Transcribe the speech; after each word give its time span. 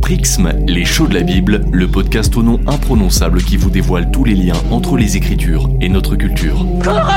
Prixme, 0.00 0.52
les 0.66 0.84
shows 0.84 1.08
de 1.08 1.14
la 1.14 1.22
Bible, 1.22 1.64
le 1.72 1.88
podcast 1.88 2.36
au 2.36 2.42
nom 2.42 2.60
imprononçable 2.66 3.42
qui 3.42 3.56
vous 3.56 3.70
dévoile 3.70 4.10
tous 4.10 4.24
les 4.24 4.34
liens 4.34 4.54
entre 4.70 4.96
les 4.96 5.16
Écritures 5.16 5.68
et 5.80 5.88
notre 5.88 6.14
culture. 6.16 6.64
Cours, 6.82 7.10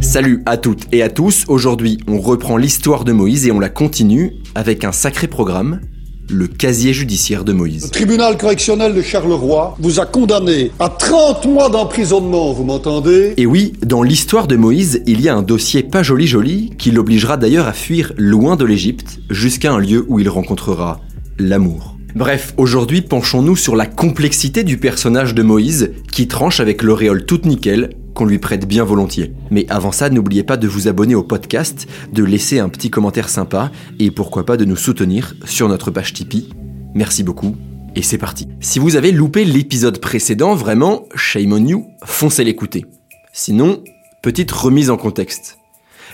Salut 0.00 0.42
à 0.46 0.56
toutes 0.56 0.86
et 0.92 1.02
à 1.02 1.10
tous, 1.10 1.44
aujourd'hui 1.48 1.98
on 2.08 2.18
reprend 2.18 2.56
l'histoire 2.56 3.04
de 3.04 3.12
Moïse 3.12 3.46
et 3.46 3.52
on 3.52 3.60
la 3.60 3.68
continue 3.68 4.32
avec 4.54 4.84
un 4.84 4.92
sacré 4.92 5.26
programme, 5.26 5.80
le 6.28 6.46
casier 6.46 6.92
judiciaire 6.92 7.44
de 7.44 7.52
Le 7.52 7.58
Moïse. 7.58 7.90
tribunal 7.90 8.36
correctionnel 8.36 8.94
de 8.94 9.02
Charleroi 9.02 9.76
vous 9.80 10.00
a 10.00 10.06
condamné 10.06 10.70
à 10.78 10.88
30 10.88 11.46
mois 11.46 11.70
d'emprisonnement, 11.70 12.52
vous 12.52 12.64
m'entendez? 12.64 13.34
Et 13.36 13.46
oui, 13.46 13.72
dans 13.84 14.02
l'histoire 14.02 14.46
de 14.46 14.56
Moïse, 14.56 15.02
il 15.06 15.20
y 15.20 15.28
a 15.28 15.34
un 15.34 15.42
dossier 15.42 15.82
pas 15.82 16.02
joli 16.02 16.26
joli 16.26 16.70
qui 16.78 16.90
l'obligera 16.90 17.36
d'ailleurs 17.36 17.66
à 17.66 17.72
fuir 17.72 18.12
loin 18.16 18.56
de 18.56 18.64
l'Égypte 18.64 19.20
jusqu'à 19.30 19.72
un 19.72 19.78
lieu 19.78 20.04
où 20.08 20.18
il 20.18 20.28
rencontrera 20.28 21.00
l'amour. 21.38 21.98
Bref, 22.14 22.54
aujourd'hui 22.56 23.02
penchons-nous 23.02 23.56
sur 23.56 23.76
la 23.76 23.86
complexité 23.86 24.64
du 24.64 24.78
personnage 24.78 25.34
de 25.34 25.42
Moïse 25.42 25.92
qui 26.10 26.26
tranche 26.26 26.58
avec 26.58 26.82
l'auréole 26.82 27.24
toute 27.26 27.46
nickel 27.46 27.90
qu'on 28.18 28.26
lui 28.26 28.40
prête 28.40 28.66
bien 28.66 28.82
volontiers. 28.82 29.32
Mais 29.52 29.64
avant 29.68 29.92
ça, 29.92 30.10
n'oubliez 30.10 30.42
pas 30.42 30.56
de 30.56 30.66
vous 30.66 30.88
abonner 30.88 31.14
au 31.14 31.22
podcast, 31.22 31.86
de 32.12 32.24
laisser 32.24 32.58
un 32.58 32.68
petit 32.68 32.90
commentaire 32.90 33.28
sympa 33.28 33.70
et 34.00 34.10
pourquoi 34.10 34.44
pas 34.44 34.56
de 34.56 34.64
nous 34.64 34.74
soutenir 34.74 35.34
sur 35.44 35.68
notre 35.68 35.92
page 35.92 36.14
Tipeee. 36.14 36.48
Merci 36.94 37.22
beaucoup 37.22 37.54
et 37.94 38.02
c'est 38.02 38.18
parti. 38.18 38.48
Si 38.58 38.80
vous 38.80 38.96
avez 38.96 39.12
loupé 39.12 39.44
l'épisode 39.44 40.00
précédent, 40.00 40.56
vraiment, 40.56 41.04
shame 41.14 41.52
on 41.52 41.64
you, 41.64 41.86
foncez 42.04 42.42
l'écouter. 42.42 42.86
Sinon, 43.32 43.84
petite 44.20 44.50
remise 44.50 44.90
en 44.90 44.96
contexte. 44.96 45.58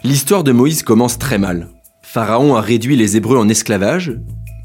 L'histoire 0.04 0.44
de 0.44 0.52
Moïse 0.52 0.82
commence 0.82 1.18
très 1.18 1.38
mal. 1.38 1.70
Pharaon 2.02 2.54
a 2.54 2.60
réduit 2.60 2.96
les 2.96 3.16
Hébreux 3.16 3.38
en 3.38 3.48
esclavage, 3.48 4.12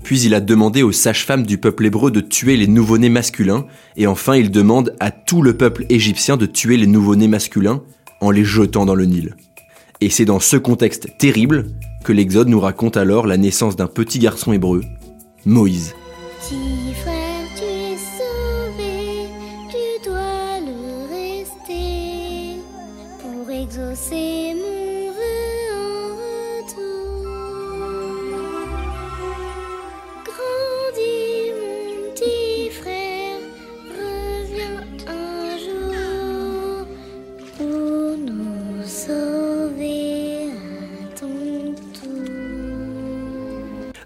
puis 0.03 0.21
il 0.21 0.33
a 0.33 0.39
demandé 0.39 0.83
aux 0.83 0.91
sages-femmes 0.91 1.45
du 1.45 1.57
peuple 1.57 1.85
hébreu 1.85 2.11
de 2.11 2.21
tuer 2.21 2.57
les 2.57 2.67
nouveau-nés 2.67 3.09
masculins, 3.09 3.65
et 3.97 4.07
enfin 4.07 4.35
il 4.35 4.51
demande 4.51 4.95
à 4.99 5.11
tout 5.11 5.41
le 5.41 5.55
peuple 5.55 5.85
égyptien 5.89 6.37
de 6.37 6.45
tuer 6.45 6.77
les 6.77 6.87
nouveau-nés 6.87 7.27
masculins 7.27 7.81
en 8.21 8.31
les 8.31 8.43
jetant 8.43 8.85
dans 8.85 8.95
le 8.95 9.05
Nil. 9.05 9.35
Et 10.01 10.09
c'est 10.09 10.25
dans 10.25 10.39
ce 10.39 10.57
contexte 10.57 11.17
terrible 11.17 11.67
que 12.03 12.13
l'Exode 12.13 12.47
nous 12.47 12.59
raconte 12.59 12.97
alors 12.97 13.27
la 13.27 13.37
naissance 13.37 13.75
d'un 13.75 13.87
petit 13.87 14.19
garçon 14.19 14.53
hébreu, 14.53 14.81
Moïse. 15.45 15.93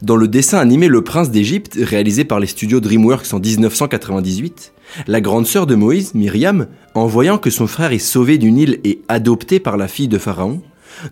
Dans 0.04 0.18
le 0.18 0.28
dessin 0.28 0.58
animé 0.58 0.90
Le 0.90 1.02
Prince 1.02 1.32
d'Égypte, 1.32 1.80
réalisé 1.82 2.26
par 2.26 2.42
les 2.42 2.48
studios 2.48 2.82
DreamWorks 2.82 3.34
en 3.34 3.40
1998, 3.40 4.74
la 5.08 5.22
grande 5.22 5.48
sœur 5.48 5.66
de 5.66 5.76
Moïse, 5.76 6.14
Myriam, 6.14 6.68
en 6.94 7.08
voyant 7.08 7.38
que 7.38 7.50
son 7.50 7.68
frère 7.68 7.94
est 7.94 8.00
sauvé 8.00 8.38
d'une 8.38 8.58
île 8.58 8.82
et 8.84 9.02
adopté 9.08 9.62
par 9.62 9.78
la 9.78 9.88
fille 9.88 10.10
de 10.10 10.18
Pharaon, 10.18 10.62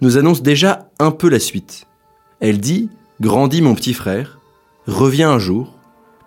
nous 0.02 0.18
annonce 0.18 0.42
déjà 0.42 0.90
un 1.00 1.12
peu 1.12 1.30
la 1.30 1.40
suite. 1.40 1.88
Elle 2.42 2.58
dit 2.58 2.90
Grandis 3.22 3.62
mon 3.62 3.76
petit 3.76 3.94
frère, 3.94 4.40
reviens 4.88 5.32
un 5.32 5.40
jour 5.40 5.74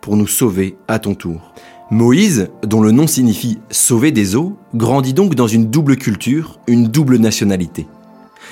pour 0.01 0.17
nous 0.17 0.27
sauver 0.27 0.79
à 0.89 0.99
ton 0.99 1.15
tour. 1.15 1.53
Moïse, 1.91 2.49
dont 2.63 2.81
le 2.81 2.93
nom 2.93 3.07
signifie 3.07 3.59
sauver 3.71 4.11
des 4.11 4.37
eaux, 4.37 4.57
grandit 4.75 5.13
donc 5.13 5.35
dans 5.35 5.49
une 5.49 5.69
double 5.69 5.97
culture, 5.97 6.59
une 6.67 6.89
double 6.89 7.19
nationalité. 7.19 7.87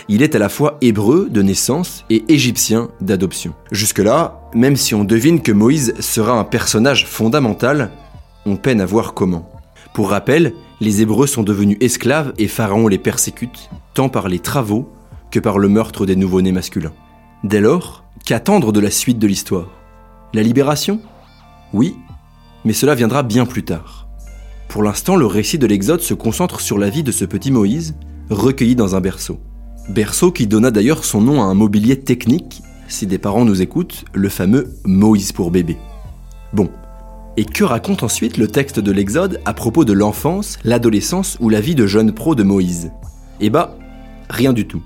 Il 0.09 0.23
est 0.23 0.35
à 0.35 0.39
la 0.39 0.49
fois 0.49 0.79
hébreu 0.81 1.29
de 1.31 1.43
naissance 1.43 2.05
et 2.11 2.25
égyptien 2.29 2.89
d'adoption. 3.01 3.55
Jusque-là, 3.71 4.41
même 4.55 4.77
si 4.77 4.95
on 4.95 5.05
devine 5.05 5.43
que 5.43 5.53
Moïse 5.53 5.95
sera 6.01 6.39
un 6.39 6.45
personnage 6.45 7.07
fondamental, 7.07 7.91
on 8.45 8.57
peine 8.57 8.81
à 8.81 8.87
voir 8.87 9.15
comment. 9.15 9.49
Pour 9.95 10.11
rappel, 10.11 10.55
les 10.81 11.03
Hébreux 11.03 11.27
sont 11.27 11.43
devenus 11.43 11.77
esclaves 11.81 12.33
et 12.39 12.49
Pharaon 12.49 12.89
les 12.89 12.99
persécute, 12.99 13.71
tant 13.95 14.09
par 14.09 14.29
les 14.29 14.41
travaux 14.41 14.89
que 15.31 15.39
par 15.39 15.59
le 15.59 15.69
meurtre 15.69 16.07
des 16.07 16.17
nouveau-nés 16.17 16.53
masculins. 16.53 16.93
Dès 17.45 17.61
lors, 17.61 18.05
qu'attendre 18.25 18.73
de 18.73 18.81
la 18.81 18.91
suite 18.91 19.19
de 19.19 19.27
l'histoire? 19.27 19.69
La 20.35 20.43
libération? 20.43 21.01
Oui, 21.73 21.97
mais 22.65 22.73
cela 22.73 22.95
viendra 22.95 23.23
bien 23.23 23.47
plus 23.47 23.65
tard. 23.65 24.09
Pour 24.69 24.83
l'instant, 24.83 25.17
le 25.17 25.27
récit 25.27 25.59
de 25.59 25.67
l'Exode 25.67 26.01
se 26.01 26.15
concentre 26.15 26.61
sur 26.61 26.79
la 26.79 26.89
vie 26.89 27.03
de 27.03 27.13
ce 27.13 27.25
petit 27.25 27.51
Moïse, 27.51 27.95
recueilli 28.31 28.75
dans 28.75 28.97
un 28.97 29.01
berceau. 29.01 29.39
Berceau 29.89 30.31
qui 30.31 30.47
donna 30.47 30.71
d'ailleurs 30.71 31.05
son 31.05 31.21
nom 31.21 31.43
à 31.43 31.47
un 31.47 31.55
mobilier 31.55 31.99
technique, 31.99 32.63
si 32.89 33.07
des 33.07 33.19
parents 33.19 33.45
nous 33.45 33.63
écoutent, 33.63 34.05
le 34.13 34.29
fameux 34.29 34.75
Moïse 34.85 35.33
pour 35.33 35.51
bébé. 35.51 35.77
Bon. 36.53 36.71
Et 37.37 37.45
que 37.45 37.65
raconte 37.65 38.03
ensuite 38.03 38.37
le 38.37 38.47
texte 38.47 38.79
de 38.79 38.93
l'Exode 38.93 39.41
à 39.45 39.55
propos 39.55 39.85
de 39.85 39.93
l'enfance, 39.93 40.59
l'adolescence 40.65 41.39
ou 41.41 41.49
la 41.49 41.61
vie 41.61 41.75
de 41.75 41.87
jeune 41.87 42.13
pro 42.13 42.35
de 42.35 42.43
Moïse? 42.43 42.91
Eh 43.41 43.51
bah, 43.51 43.77
rien 44.29 44.53
du 44.53 44.67
tout. 44.67 44.83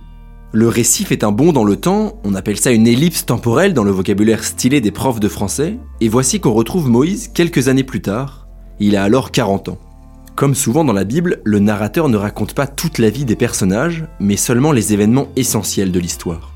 Le 0.52 0.68
récit 0.68 1.04
fait 1.04 1.24
un 1.24 1.32
bond 1.32 1.52
dans 1.52 1.64
le 1.64 1.76
temps, 1.76 2.14
on 2.24 2.34
appelle 2.34 2.56
ça 2.56 2.70
une 2.70 2.86
ellipse 2.86 3.26
temporelle 3.26 3.74
dans 3.74 3.84
le 3.84 3.90
vocabulaire 3.90 4.44
stylé 4.44 4.80
des 4.80 4.92
profs 4.92 5.20
de 5.20 5.28
français, 5.28 5.76
et 6.00 6.08
voici 6.08 6.40
qu'on 6.40 6.52
retrouve 6.52 6.88
Moïse 6.88 7.28
quelques 7.28 7.68
années 7.68 7.84
plus 7.84 8.00
tard. 8.00 8.46
Il 8.78 8.96
a 8.96 9.02
alors 9.02 9.32
40 9.32 9.70
ans. 9.70 9.78
Comme 10.36 10.54
souvent 10.54 10.84
dans 10.84 10.92
la 10.92 11.04
Bible, 11.04 11.40
le 11.44 11.60
narrateur 11.60 12.10
ne 12.10 12.18
raconte 12.18 12.52
pas 12.52 12.66
toute 12.66 12.98
la 12.98 13.08
vie 13.08 13.24
des 13.24 13.36
personnages, 13.36 14.04
mais 14.20 14.36
seulement 14.36 14.70
les 14.70 14.92
événements 14.92 15.28
essentiels 15.34 15.92
de 15.92 15.98
l'histoire. 15.98 16.52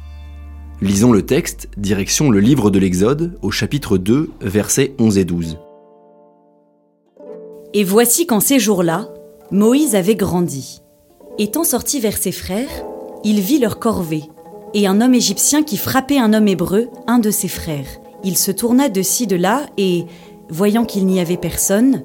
Lisons 0.82 1.12
le 1.12 1.24
texte, 1.24 1.70
direction 1.78 2.30
le 2.30 2.40
livre 2.40 2.70
de 2.70 2.78
l'Exode, 2.78 3.38
au 3.40 3.50
chapitre 3.50 3.96
2, 3.96 4.32
versets 4.42 4.94
11 4.98 5.16
et 5.16 5.24
12. 5.24 5.58
Et 7.72 7.82
voici 7.82 8.26
qu'en 8.26 8.40
ces 8.40 8.58
jours-là, 8.58 9.08
Moïse 9.50 9.94
avait 9.94 10.14
grandi. 10.14 10.82
Étant 11.38 11.64
sorti 11.64 12.00
vers 12.00 12.18
ses 12.18 12.32
frères, 12.32 12.84
il 13.24 13.40
vit 13.40 13.58
leur 13.58 13.78
corvée, 13.78 14.24
et 14.74 14.86
un 14.86 15.00
homme 15.00 15.14
égyptien 15.14 15.62
qui 15.62 15.78
frappait 15.78 16.18
un 16.18 16.34
homme 16.34 16.48
hébreu, 16.48 16.90
un 17.06 17.18
de 17.18 17.30
ses 17.30 17.48
frères. 17.48 17.88
Il 18.24 18.36
se 18.36 18.50
tourna 18.50 18.90
de 18.90 19.00
ci, 19.00 19.26
de 19.26 19.36
là, 19.36 19.64
et, 19.78 20.04
voyant 20.50 20.84
qu'il 20.84 21.06
n'y 21.06 21.18
avait 21.18 21.38
personne, 21.38 22.02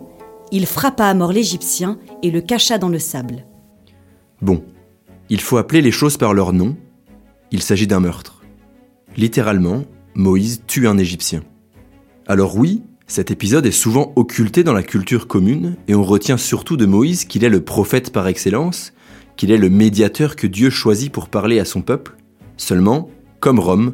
il 0.55 0.65
frappa 0.65 1.07
à 1.07 1.13
mort 1.13 1.33
l'Égyptien 1.33 1.99
et 2.23 2.31
le 2.31 2.39
cacha 2.39 2.77
dans 2.77 2.87
le 2.87 2.97
sable. 2.97 3.45
Bon, 4.41 4.63
il 5.27 5.41
faut 5.41 5.57
appeler 5.57 5.81
les 5.81 5.91
choses 5.91 6.15
par 6.15 6.33
leur 6.33 6.53
nom. 6.53 6.77
Il 7.51 7.61
s'agit 7.61 7.87
d'un 7.87 7.99
meurtre. 7.99 8.41
Littéralement, 9.17 9.83
Moïse 10.13 10.61
tue 10.65 10.87
un 10.87 10.97
Égyptien. 10.97 11.43
Alors 12.25 12.55
oui, 12.55 12.83
cet 13.05 13.31
épisode 13.31 13.65
est 13.65 13.71
souvent 13.71 14.13
occulté 14.15 14.63
dans 14.63 14.71
la 14.71 14.81
culture 14.81 15.27
commune 15.27 15.75
et 15.89 15.95
on 15.95 16.03
retient 16.03 16.37
surtout 16.37 16.77
de 16.77 16.85
Moïse 16.85 17.25
qu'il 17.25 17.43
est 17.43 17.49
le 17.49 17.65
prophète 17.65 18.13
par 18.13 18.25
excellence, 18.25 18.93
qu'il 19.35 19.51
est 19.51 19.57
le 19.57 19.69
médiateur 19.69 20.37
que 20.37 20.47
Dieu 20.47 20.69
choisit 20.69 21.11
pour 21.11 21.27
parler 21.27 21.59
à 21.59 21.65
son 21.65 21.81
peuple. 21.81 22.15
Seulement, 22.55 23.09
comme 23.41 23.59
Rome, 23.59 23.91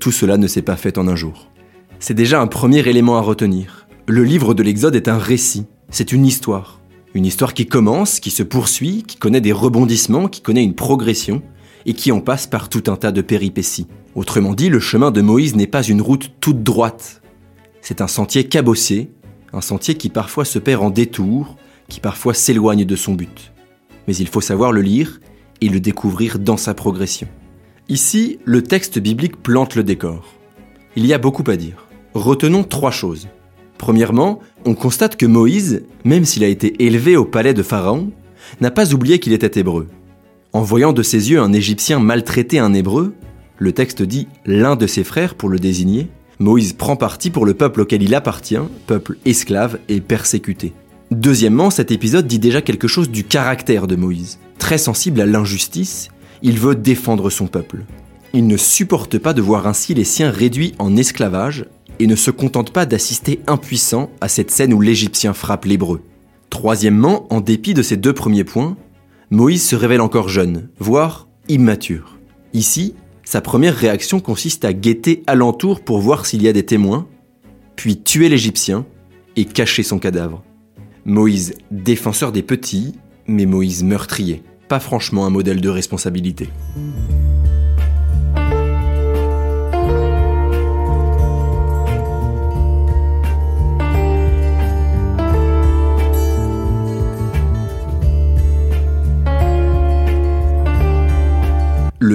tout 0.00 0.12
cela 0.12 0.36
ne 0.36 0.48
s'est 0.48 0.60
pas 0.60 0.76
fait 0.76 0.98
en 0.98 1.08
un 1.08 1.16
jour. 1.16 1.50
C'est 1.98 2.12
déjà 2.12 2.42
un 2.42 2.46
premier 2.46 2.86
élément 2.86 3.16
à 3.16 3.22
retenir. 3.22 3.88
Le 4.06 4.22
livre 4.22 4.52
de 4.52 4.62
l'Exode 4.62 4.96
est 4.96 5.08
un 5.08 5.16
récit, 5.16 5.64
c'est 5.94 6.10
une 6.10 6.26
histoire. 6.26 6.80
Une 7.14 7.24
histoire 7.24 7.54
qui 7.54 7.66
commence, 7.66 8.18
qui 8.18 8.32
se 8.32 8.42
poursuit, 8.42 9.04
qui 9.06 9.16
connaît 9.16 9.40
des 9.40 9.52
rebondissements, 9.52 10.26
qui 10.26 10.40
connaît 10.40 10.64
une 10.64 10.74
progression, 10.74 11.40
et 11.86 11.94
qui 11.94 12.10
en 12.10 12.20
passe 12.20 12.48
par 12.48 12.68
tout 12.68 12.82
un 12.88 12.96
tas 12.96 13.12
de 13.12 13.22
péripéties. 13.22 13.86
Autrement 14.16 14.54
dit, 14.54 14.70
le 14.70 14.80
chemin 14.80 15.12
de 15.12 15.20
Moïse 15.20 15.54
n'est 15.54 15.68
pas 15.68 15.84
une 15.84 16.02
route 16.02 16.32
toute 16.40 16.64
droite. 16.64 17.22
C'est 17.80 18.00
un 18.00 18.08
sentier 18.08 18.42
cabossé, 18.42 19.12
un 19.52 19.60
sentier 19.60 19.94
qui 19.94 20.08
parfois 20.08 20.44
se 20.44 20.58
perd 20.58 20.82
en 20.82 20.90
détour, 20.90 21.56
qui 21.88 22.00
parfois 22.00 22.34
s'éloigne 22.34 22.84
de 22.84 22.96
son 22.96 23.14
but. 23.14 23.52
Mais 24.08 24.16
il 24.16 24.26
faut 24.26 24.40
savoir 24.40 24.72
le 24.72 24.82
lire 24.82 25.20
et 25.60 25.68
le 25.68 25.78
découvrir 25.78 26.40
dans 26.40 26.56
sa 26.56 26.74
progression. 26.74 27.28
Ici, 27.88 28.40
le 28.44 28.64
texte 28.64 28.98
biblique 28.98 29.40
plante 29.40 29.76
le 29.76 29.84
décor. 29.84 30.24
Il 30.96 31.06
y 31.06 31.14
a 31.14 31.18
beaucoup 31.18 31.48
à 31.48 31.54
dire. 31.54 31.86
Retenons 32.14 32.64
trois 32.64 32.90
choses. 32.90 33.28
Premièrement, 33.78 34.40
on 34.64 34.74
constate 34.74 35.16
que 35.16 35.26
Moïse, 35.26 35.84
même 36.04 36.24
s'il 36.24 36.44
a 36.44 36.48
été 36.48 36.84
élevé 36.84 37.16
au 37.16 37.24
palais 37.24 37.54
de 37.54 37.62
Pharaon, 37.62 38.10
n'a 38.60 38.70
pas 38.70 38.94
oublié 38.94 39.18
qu'il 39.18 39.32
était 39.32 39.60
hébreu. 39.60 39.88
En 40.52 40.62
voyant 40.62 40.92
de 40.92 41.02
ses 41.02 41.30
yeux 41.30 41.40
un 41.40 41.52
Égyptien 41.52 41.98
maltraiter 41.98 42.58
un 42.58 42.72
hébreu, 42.74 43.14
le 43.58 43.72
texte 43.72 44.02
dit 44.02 44.28
l'un 44.46 44.76
de 44.76 44.86
ses 44.86 45.04
frères 45.04 45.34
pour 45.34 45.48
le 45.48 45.58
désigner, 45.58 46.08
Moïse 46.38 46.72
prend 46.72 46.96
parti 46.96 47.30
pour 47.30 47.46
le 47.46 47.54
peuple 47.54 47.82
auquel 47.82 48.02
il 48.02 48.14
appartient, 48.14 48.58
peuple 48.86 49.18
esclave 49.24 49.78
et 49.88 50.00
persécuté. 50.00 50.72
Deuxièmement, 51.10 51.70
cet 51.70 51.90
épisode 51.92 52.26
dit 52.26 52.38
déjà 52.38 52.60
quelque 52.60 52.88
chose 52.88 53.10
du 53.10 53.24
caractère 53.24 53.86
de 53.86 53.96
Moïse. 53.96 54.38
Très 54.58 54.78
sensible 54.78 55.20
à 55.20 55.26
l'injustice, 55.26 56.08
Il 56.42 56.58
veut 56.58 56.74
défendre 56.74 57.30
son 57.30 57.46
peuple. 57.46 57.84
Il 58.34 58.46
ne 58.46 58.58
supporte 58.58 59.16
pas 59.18 59.32
de 59.32 59.40
voir 59.40 59.66
ainsi 59.66 59.94
les 59.94 60.04
siens 60.04 60.30
réduits 60.30 60.74
en 60.78 60.94
esclavage 60.96 61.64
et 61.98 62.06
ne 62.06 62.16
se 62.16 62.30
contente 62.30 62.72
pas 62.72 62.86
d'assister 62.86 63.40
impuissant 63.46 64.10
à 64.20 64.28
cette 64.28 64.50
scène 64.50 64.72
où 64.72 64.80
l'Égyptien 64.80 65.32
frappe 65.32 65.64
l'Hébreu. 65.64 66.02
Troisièmement, 66.50 67.26
en 67.32 67.40
dépit 67.40 67.74
de 67.74 67.82
ces 67.82 67.96
deux 67.96 68.12
premiers 68.12 68.44
points, 68.44 68.76
Moïse 69.30 69.66
se 69.66 69.76
révèle 69.76 70.00
encore 70.00 70.28
jeune, 70.28 70.68
voire 70.78 71.28
immature. 71.48 72.18
Ici, 72.52 72.94
sa 73.24 73.40
première 73.40 73.74
réaction 73.74 74.20
consiste 74.20 74.64
à 74.64 74.72
guetter 74.72 75.22
alentour 75.26 75.80
pour 75.80 75.98
voir 75.98 76.26
s'il 76.26 76.42
y 76.42 76.48
a 76.48 76.52
des 76.52 76.66
témoins, 76.66 77.06
puis 77.74 78.00
tuer 78.00 78.28
l'Égyptien 78.28 78.86
et 79.36 79.44
cacher 79.44 79.82
son 79.82 79.98
cadavre. 79.98 80.44
Moïse, 81.04 81.54
défenseur 81.70 82.32
des 82.32 82.42
petits, 82.42 82.94
mais 83.26 83.46
Moïse 83.46 83.82
meurtrier. 83.82 84.42
Pas 84.68 84.80
franchement 84.80 85.26
un 85.26 85.30
modèle 85.30 85.60
de 85.60 85.68
responsabilité. 85.68 86.48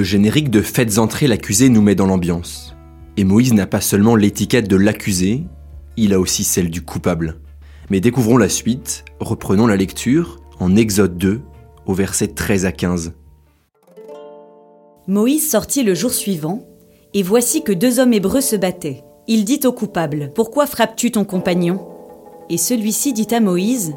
Générique 0.09 0.50
de 0.50 0.61
Faites 0.61 0.97
entrer 0.97 1.27
l'accusé 1.27 1.69
nous 1.69 1.83
met 1.83 1.94
dans 1.94 2.07
l'ambiance. 2.07 2.75
Et 3.15 3.23
Moïse 3.23 3.53
n'a 3.53 3.67
pas 3.67 3.79
seulement 3.79 4.15
l'étiquette 4.15 4.67
de 4.67 4.75
l'accusé, 4.75 5.44
il 5.97 6.13
a 6.13 6.19
aussi 6.19 6.44
celle 6.44 6.71
du 6.71 6.81
coupable. 6.81 7.39
Mais 7.91 8.00
découvrons 8.00 8.38
la 8.38 8.50
suite, 8.50 9.06
reprenons 9.19 9.67
la 9.67 9.75
lecture 9.75 10.39
en 10.59 10.75
Exode 10.75 11.17
2, 11.17 11.41
au 11.85 11.94
verset 11.94 12.29
13 12.29 12.65
à 12.65 12.71
15. 12.71 13.13
Moïse 15.07 15.47
sortit 15.47 15.83
le 15.83 15.94
jour 15.94 16.11
suivant, 16.11 16.67
et 17.13 17.21
voici 17.21 17.63
que 17.63 17.71
deux 17.71 18.00
hommes 18.00 18.13
hébreux 18.13 18.41
se 18.41 18.56
battaient. 18.56 19.03
Il 19.27 19.45
dit 19.45 19.61
au 19.65 19.71
coupable 19.71 20.31
Pourquoi 20.33 20.65
frappes-tu 20.65 21.11
ton 21.11 21.23
compagnon? 21.23 21.88
Et 22.50 22.57
celui-ci 22.57 23.13
dit 23.13 23.27
à 23.31 23.39
Moïse 23.39 23.94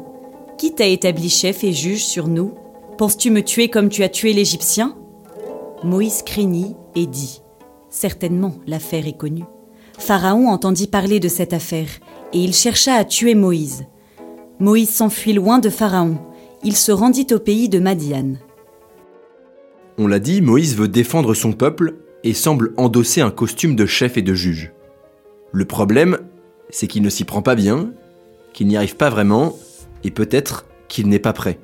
Qui 0.59 0.75
t'a 0.75 0.85
établi 0.85 1.29
chef 1.29 1.63
et 1.63 1.73
juge 1.73 2.03
sur 2.03 2.27
nous? 2.27 2.53
Penses-tu 2.99 3.31
me 3.31 3.41
tuer 3.41 3.69
comme 3.69 3.89
tu 3.89 4.03
as 4.03 4.09
tué 4.09 4.33
l'Égyptien? 4.33 4.95
Moïse 5.83 6.23
craignit 6.23 6.75
et 6.95 7.05
dit 7.05 7.41
Certainement, 7.89 8.55
l'affaire 8.65 9.07
est 9.07 9.17
connue. 9.17 9.43
Pharaon 9.99 10.47
entendit 10.47 10.87
parler 10.87 11.19
de 11.19 11.27
cette 11.27 11.53
affaire, 11.53 11.89
et 12.33 12.39
il 12.39 12.53
chercha 12.53 12.95
à 12.95 13.05
tuer 13.05 13.35
Moïse. 13.35 13.85
Moïse 14.59 14.89
s'enfuit 14.89 15.33
loin 15.33 15.59
de 15.59 15.69
Pharaon. 15.69 16.17
Il 16.63 16.75
se 16.75 16.91
rendit 16.91 17.27
au 17.31 17.39
pays 17.39 17.69
de 17.69 17.79
Madian. 17.79 18.33
On 19.97 20.07
l'a 20.07 20.19
dit, 20.19 20.41
Moïse 20.41 20.75
veut 20.75 20.87
défendre 20.87 21.33
son 21.33 21.51
peuple 21.51 21.95
et 22.23 22.33
semble 22.33 22.73
endosser 22.77 23.21
un 23.21 23.31
costume 23.31 23.75
de 23.75 23.85
chef 23.85 24.17
et 24.17 24.21
de 24.21 24.33
juge. 24.33 24.71
Le 25.51 25.65
problème, 25.65 26.17
c'est 26.69 26.87
qu'il 26.87 27.03
ne 27.03 27.09
s'y 27.09 27.25
prend 27.25 27.41
pas 27.41 27.55
bien, 27.55 27.91
qu'il 28.53 28.67
n'y 28.67 28.77
arrive 28.77 28.95
pas 28.95 29.09
vraiment, 29.09 29.55
et 30.03 30.11
peut-être 30.11 30.65
qu'il 30.87 31.09
n'est 31.09 31.19
pas 31.19 31.33
prêt. 31.33 31.59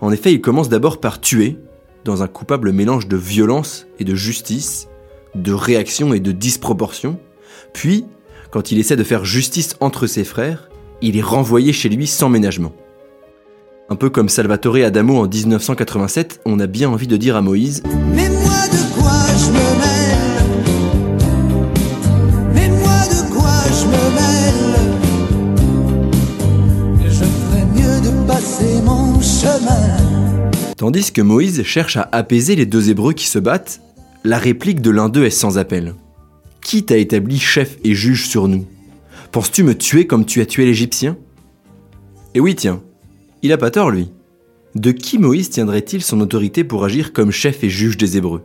En 0.00 0.12
effet, 0.12 0.32
il 0.32 0.40
commence 0.40 0.68
d'abord 0.68 1.00
par 1.00 1.20
tuer, 1.20 1.58
dans 2.04 2.22
un 2.22 2.28
coupable 2.28 2.72
mélange 2.72 3.08
de 3.08 3.16
violence 3.16 3.86
et 3.98 4.04
de 4.04 4.14
justice, 4.14 4.88
de 5.34 5.52
réaction 5.52 6.12
et 6.14 6.20
de 6.20 6.32
disproportion, 6.32 7.18
puis, 7.72 8.04
quand 8.50 8.72
il 8.72 8.78
essaie 8.78 8.96
de 8.96 9.04
faire 9.04 9.24
justice 9.24 9.76
entre 9.80 10.06
ses 10.06 10.24
frères, 10.24 10.70
il 11.02 11.16
est 11.16 11.22
renvoyé 11.22 11.72
chez 11.72 11.88
lui 11.88 12.06
sans 12.06 12.28
ménagement. 12.28 12.72
Un 13.88 13.96
peu 13.96 14.10
comme 14.10 14.28
Salvatore 14.28 14.76
Adamo 14.76 15.18
en 15.18 15.28
1987, 15.28 16.40
on 16.44 16.60
a 16.60 16.66
bien 16.66 16.88
envie 16.88 17.08
de 17.08 17.16
dire 17.16 17.36
à 17.36 17.42
Moïse 17.42 17.82
Mais 18.14 18.28
moi 18.28 18.68
de 18.70 19.00
quoi 19.00 19.69
Tandis 30.90 31.12
que 31.12 31.22
Moïse 31.22 31.62
cherche 31.62 31.96
à 31.96 32.08
apaiser 32.10 32.56
les 32.56 32.66
deux 32.66 32.90
Hébreux 32.90 33.12
qui 33.12 33.28
se 33.28 33.38
battent, 33.38 33.80
la 34.24 34.38
réplique 34.38 34.80
de 34.80 34.90
l'un 34.90 35.08
d'eux 35.08 35.22
est 35.22 35.30
sans 35.30 35.56
appel. 35.56 35.94
Qui 36.64 36.84
t'a 36.84 36.96
établi 36.96 37.38
chef 37.38 37.78
et 37.84 37.94
juge 37.94 38.26
sur 38.26 38.48
nous? 38.48 38.66
Penses-tu 39.30 39.62
me 39.62 39.78
tuer 39.78 40.08
comme 40.08 40.26
tu 40.26 40.40
as 40.40 40.46
tué 40.46 40.64
l'Égyptien? 40.64 41.16
Et 42.34 42.40
oui, 42.40 42.56
tiens, 42.56 42.82
il 43.42 43.52
a 43.52 43.56
pas 43.56 43.70
tort, 43.70 43.92
lui. 43.92 44.10
De 44.74 44.90
qui 44.90 45.18
Moïse 45.18 45.50
tiendrait-il 45.50 46.02
son 46.02 46.20
autorité 46.20 46.64
pour 46.64 46.84
agir 46.84 47.12
comme 47.12 47.30
chef 47.30 47.62
et 47.62 47.70
juge 47.70 47.96
des 47.96 48.16
Hébreux? 48.16 48.42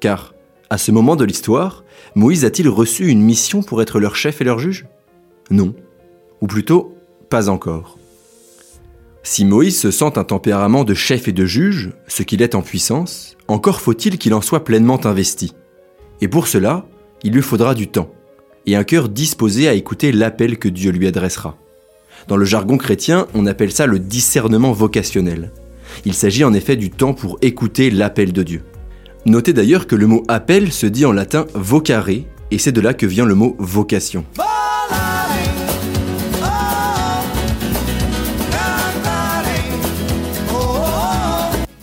Car, 0.00 0.34
à 0.70 0.78
ce 0.78 0.90
moment 0.90 1.14
de 1.14 1.24
l'histoire, 1.24 1.84
Moïse 2.16 2.44
a-t-il 2.44 2.68
reçu 2.68 3.06
une 3.06 3.22
mission 3.22 3.62
pour 3.62 3.80
être 3.82 4.00
leur 4.00 4.16
chef 4.16 4.40
et 4.40 4.44
leur 4.44 4.58
juge? 4.58 4.86
Non. 5.52 5.76
Ou 6.40 6.48
plutôt, 6.48 6.96
pas 7.30 7.48
encore. 7.48 7.97
Si 9.22 9.44
Moïse 9.44 9.78
se 9.78 9.90
sent 9.90 10.16
un 10.16 10.24
tempérament 10.24 10.84
de 10.84 10.94
chef 10.94 11.28
et 11.28 11.32
de 11.32 11.44
juge, 11.44 11.92
ce 12.06 12.22
qu'il 12.22 12.42
est 12.42 12.54
en 12.54 12.62
puissance, 12.62 13.36
encore 13.48 13.80
faut-il 13.80 14.18
qu'il 14.18 14.34
en 14.34 14.40
soit 14.40 14.64
pleinement 14.64 15.04
investi. 15.04 15.54
Et 16.20 16.28
pour 16.28 16.46
cela, 16.46 16.86
il 17.22 17.32
lui 17.32 17.42
faudra 17.42 17.74
du 17.74 17.88
temps, 17.88 18.10
et 18.66 18.76
un 18.76 18.84
cœur 18.84 19.08
disposé 19.08 19.68
à 19.68 19.74
écouter 19.74 20.12
l'appel 20.12 20.58
que 20.58 20.68
Dieu 20.68 20.90
lui 20.90 21.06
adressera. 21.06 21.56
Dans 22.26 22.36
le 22.36 22.44
jargon 22.44 22.76
chrétien, 22.76 23.26
on 23.34 23.46
appelle 23.46 23.72
ça 23.72 23.86
le 23.86 23.98
discernement 23.98 24.72
vocationnel. 24.72 25.52
Il 26.04 26.14
s'agit 26.14 26.44
en 26.44 26.52
effet 26.52 26.76
du 26.76 26.90
temps 26.90 27.14
pour 27.14 27.38
écouter 27.42 27.90
l'appel 27.90 28.32
de 28.32 28.42
Dieu. 28.42 28.62
Notez 29.26 29.52
d'ailleurs 29.52 29.86
que 29.86 29.96
le 29.96 30.06
mot 30.06 30.22
appel 30.28 30.72
se 30.72 30.86
dit 30.86 31.04
en 31.04 31.12
latin 31.12 31.46
vocare, 31.54 32.08
et 32.50 32.58
c'est 32.58 32.72
de 32.72 32.80
là 32.80 32.94
que 32.94 33.06
vient 33.06 33.26
le 33.26 33.34
mot 33.34 33.56
vocation. 33.58 34.24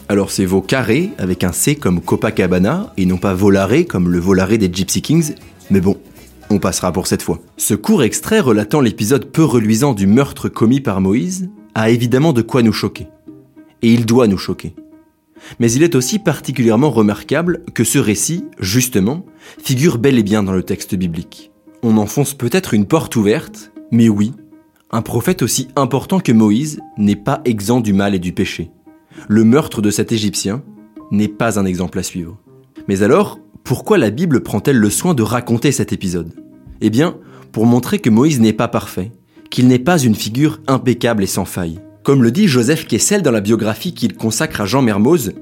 Alors 0.07 0.29
c'est 0.29 0.45
vocare 0.45 0.91
avec 1.17 1.43
un 1.43 1.51
C 1.51 1.75
comme 1.75 1.99
Copacabana 1.99 2.93
et 2.95 3.07
non 3.07 3.17
pas 3.17 3.33
volare 3.33 3.87
comme 3.89 4.11
le 4.11 4.19
volare 4.19 4.57
des 4.57 4.69
Gypsy 4.71 5.01
Kings, 5.01 5.33
mais 5.71 5.81
bon, 5.81 5.97
on 6.51 6.59
passera 6.59 6.91
pour 6.91 7.07
cette 7.07 7.23
fois. 7.23 7.39
Ce 7.57 7.73
court 7.73 8.03
extrait 8.03 8.39
relatant 8.39 8.81
l'épisode 8.81 9.25
peu 9.25 9.43
reluisant 9.43 9.93
du 9.93 10.05
meurtre 10.05 10.47
commis 10.47 10.79
par 10.79 11.01
Moïse 11.01 11.49
a 11.73 11.89
évidemment 11.89 12.33
de 12.33 12.43
quoi 12.43 12.61
nous 12.61 12.71
choquer. 12.71 13.07
Et 13.81 13.91
il 13.91 14.05
doit 14.05 14.27
nous 14.27 14.37
choquer. 14.37 14.75
Mais 15.59 15.71
il 15.71 15.81
est 15.81 15.95
aussi 15.95 16.19
particulièrement 16.19 16.91
remarquable 16.91 17.63
que 17.73 17.83
ce 17.83 17.97
récit, 17.97 18.45
justement, 18.59 19.25
figure 19.63 19.97
bel 19.97 20.19
et 20.19 20.23
bien 20.23 20.43
dans 20.43 20.53
le 20.53 20.63
texte 20.63 20.95
biblique. 20.95 21.51
On 21.81 21.97
enfonce 21.97 22.35
peut-être 22.35 22.75
une 22.75 22.85
porte 22.85 23.15
ouverte, 23.15 23.71
mais 23.91 24.07
oui, 24.07 24.33
un 24.91 25.01
prophète 25.01 25.41
aussi 25.41 25.67
important 25.75 26.19
que 26.19 26.31
Moïse 26.31 26.79
n'est 26.97 27.15
pas 27.15 27.41
exempt 27.43 27.81
du 27.81 27.93
mal 27.93 28.13
et 28.13 28.19
du 28.19 28.33
péché. 28.33 28.71
Le 29.27 29.43
meurtre 29.43 29.81
de 29.81 29.89
cet 29.89 30.11
Égyptien 30.11 30.63
n'est 31.11 31.27
pas 31.27 31.59
un 31.59 31.65
exemple 31.65 31.99
à 31.99 32.03
suivre. 32.03 32.37
Mais 32.87 33.03
alors, 33.03 33.39
pourquoi 33.63 33.97
la 33.97 34.11
Bible 34.11 34.41
prend-elle 34.43 34.77
le 34.77 34.89
soin 34.89 35.13
de 35.13 35.23
raconter 35.23 35.71
cet 35.71 35.91
épisode? 35.93 36.33
Eh 36.81 36.89
bien, 36.89 37.17
pour 37.51 37.65
montrer 37.65 37.99
que 37.99 38.09
Moïse 38.09 38.39
n'est 38.39 38.53
pas 38.53 38.67
parfait, 38.67 39.11
qu'il 39.49 39.67
n'est 39.67 39.79
pas 39.79 39.97
une 39.97 40.15
figure 40.15 40.59
impeccable 40.67 41.23
et 41.23 41.27
sans 41.27 41.45
faille. 41.45 41.79
Comme 42.03 42.21
le 42.21 42.31
dit 42.31 42.47
Joseph 42.47 42.85
Kessel 42.85 43.21
dans 43.21 43.31
la 43.31 43.41
biographie 43.41 43.93
qu'il 43.93 44.15
consacre 44.15 44.61
à 44.61 44.65
Jean 44.65 44.81
Mermoz, 44.81 45.33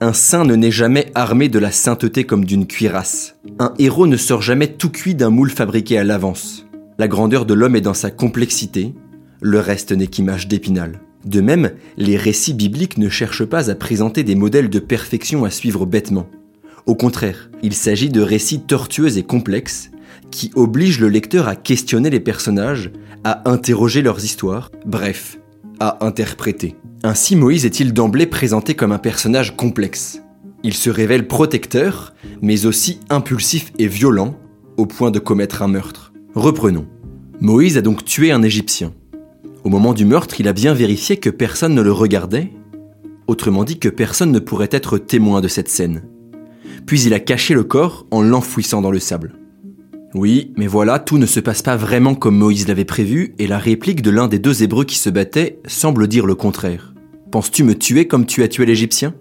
un 0.00 0.12
saint 0.12 0.44
ne 0.44 0.54
naît 0.54 0.70
jamais 0.70 1.10
armé 1.14 1.48
de 1.48 1.58
la 1.58 1.70
sainteté 1.70 2.24
comme 2.24 2.44
d'une 2.44 2.66
cuirasse. 2.66 3.36
Un 3.58 3.72
héros 3.78 4.06
ne 4.06 4.16
sort 4.16 4.42
jamais 4.42 4.68
tout 4.68 4.90
cuit 4.90 5.14
d'un 5.14 5.30
moule 5.30 5.50
fabriqué 5.50 5.98
à 5.98 6.04
l'avance. 6.04 6.66
La 6.98 7.08
grandeur 7.08 7.46
de 7.46 7.54
l'homme 7.54 7.76
est 7.76 7.80
dans 7.80 7.94
sa 7.94 8.10
complexité, 8.10 8.94
le 9.40 9.58
reste 9.58 9.92
n'est 9.92 10.06
qu'image 10.06 10.46
d'épinal. 10.46 11.00
De 11.24 11.40
même, 11.40 11.70
les 11.96 12.16
récits 12.16 12.54
bibliques 12.54 12.98
ne 12.98 13.08
cherchent 13.08 13.44
pas 13.44 13.70
à 13.70 13.74
présenter 13.74 14.24
des 14.24 14.34
modèles 14.34 14.70
de 14.70 14.78
perfection 14.78 15.44
à 15.44 15.50
suivre 15.50 15.86
bêtement. 15.86 16.28
Au 16.86 16.94
contraire, 16.94 17.50
il 17.62 17.74
s'agit 17.74 18.10
de 18.10 18.20
récits 18.20 18.60
tortueux 18.60 19.16
et 19.16 19.22
complexes 19.22 19.90
qui 20.30 20.50
obligent 20.54 21.00
le 21.00 21.08
lecteur 21.08 21.46
à 21.46 21.54
questionner 21.54 22.10
les 22.10 22.20
personnages, 22.20 22.90
à 23.22 23.48
interroger 23.50 24.02
leurs 24.02 24.24
histoires, 24.24 24.70
bref, 24.84 25.38
à 25.78 26.04
interpréter. 26.04 26.74
Ainsi 27.04 27.36
Moïse 27.36 27.66
est-il 27.66 27.92
d'emblée 27.92 28.26
présenté 28.26 28.74
comme 28.74 28.92
un 28.92 28.98
personnage 28.98 29.56
complexe. 29.56 30.22
Il 30.64 30.74
se 30.74 30.90
révèle 30.90 31.28
protecteur, 31.28 32.14
mais 32.40 32.66
aussi 32.66 33.00
impulsif 33.10 33.72
et 33.78 33.86
violent, 33.86 34.36
au 34.76 34.86
point 34.86 35.10
de 35.10 35.18
commettre 35.18 35.62
un 35.62 35.68
meurtre. 35.68 36.12
Reprenons. 36.34 36.86
Moïse 37.40 37.76
a 37.76 37.82
donc 37.82 38.04
tué 38.04 38.30
un 38.30 38.42
Égyptien. 38.42 38.92
Au 39.64 39.68
moment 39.68 39.94
du 39.94 40.04
meurtre, 40.04 40.40
il 40.40 40.48
a 40.48 40.52
bien 40.52 40.74
vérifié 40.74 41.18
que 41.18 41.30
personne 41.30 41.74
ne 41.74 41.82
le 41.82 41.92
regardait, 41.92 42.50
autrement 43.28 43.62
dit 43.62 43.78
que 43.78 43.88
personne 43.88 44.32
ne 44.32 44.40
pourrait 44.40 44.68
être 44.72 44.98
témoin 44.98 45.40
de 45.40 45.48
cette 45.48 45.68
scène. 45.68 46.02
Puis 46.84 47.02
il 47.02 47.14
a 47.14 47.20
caché 47.20 47.54
le 47.54 47.62
corps 47.62 48.06
en 48.10 48.22
l'enfouissant 48.22 48.82
dans 48.82 48.90
le 48.90 48.98
sable. 48.98 49.36
Oui, 50.14 50.52
mais 50.56 50.66
voilà, 50.66 50.98
tout 50.98 51.16
ne 51.16 51.26
se 51.26 51.38
passe 51.40 51.62
pas 51.62 51.76
vraiment 51.76 52.14
comme 52.16 52.36
Moïse 52.36 52.66
l'avait 52.66 52.84
prévu, 52.84 53.34
et 53.38 53.46
la 53.46 53.58
réplique 53.58 54.02
de 54.02 54.10
l'un 54.10 54.26
des 54.26 54.40
deux 54.40 54.62
Hébreux 54.64 54.84
qui 54.84 54.98
se 54.98 55.10
battaient 55.10 55.60
semble 55.66 56.08
dire 56.08 56.26
le 56.26 56.34
contraire. 56.34 56.92
Penses-tu 57.30 57.62
me 57.62 57.76
tuer 57.76 58.06
comme 58.08 58.26
tu 58.26 58.42
as 58.42 58.48
tué 58.48 58.66
l'Égyptien? 58.66 59.14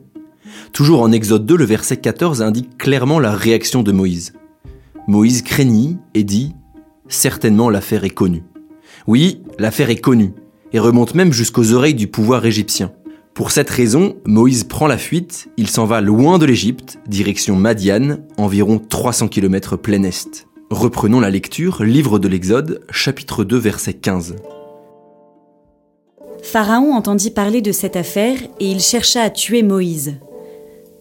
Toujours 0.73 1.01
en 1.01 1.11
Exode 1.11 1.45
2, 1.45 1.55
le 1.55 1.65
verset 1.65 1.97
14 1.97 2.41
indique 2.41 2.77
clairement 2.77 3.19
la 3.19 3.35
réaction 3.35 3.83
de 3.83 3.91
Moïse. 3.91 4.33
Moïse 5.07 5.43
craignit 5.43 5.97
et 6.13 6.23
dit 6.23 6.55
Certainement 7.07 7.69
l'affaire 7.69 8.03
est 8.03 8.09
connue. 8.09 8.43
Oui, 9.07 9.41
l'affaire 9.59 9.89
est 9.89 9.97
connue, 9.97 10.33
et 10.73 10.79
remonte 10.79 11.15
même 11.15 11.33
jusqu'aux 11.33 11.73
oreilles 11.73 11.95
du 11.95 12.07
pouvoir 12.07 12.45
égyptien. 12.45 12.91
Pour 13.33 13.51
cette 13.51 13.69
raison, 13.69 14.17
Moïse 14.25 14.65
prend 14.65 14.87
la 14.87 14.97
fuite, 14.97 15.49
il 15.57 15.69
s'en 15.69 15.85
va 15.85 16.01
loin 16.01 16.37
de 16.37 16.45
l'Égypte, 16.45 16.99
direction 17.07 17.55
Madiane, 17.55 18.25
environ 18.37 18.77
300 18.77 19.29
km 19.29 19.77
plein 19.77 20.03
est. 20.03 20.47
Reprenons 20.69 21.19
la 21.19 21.29
lecture, 21.29 21.83
livre 21.83 22.19
de 22.19 22.27
l'Exode, 22.27 22.81
chapitre 22.91 23.43
2, 23.43 23.57
verset 23.57 23.93
15. 23.93 24.35
Pharaon 26.43 26.93
entendit 26.93 27.31
parler 27.31 27.61
de 27.61 27.71
cette 27.71 27.95
affaire 27.95 28.37
et 28.59 28.69
il 28.69 28.79
chercha 28.79 29.21
à 29.21 29.29
tuer 29.29 29.63
Moïse. 29.63 30.15